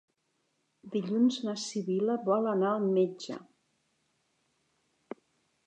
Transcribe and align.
Dilluns 0.95 1.37
na 1.47 1.53
Sibil·la 1.65 2.15
vol 2.31 2.49
anar 2.53 2.73
al 2.79 2.89
metge. 2.97 3.39